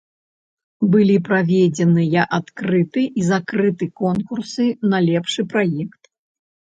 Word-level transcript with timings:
Былі 0.93 1.17
праведзеныя 1.27 2.21
адкрыты 2.39 3.01
і 3.21 3.29
закрыты 3.31 3.85
конкурсы 4.05 4.65
на 4.91 4.97
лепшы 5.09 5.41
праект. 5.53 6.01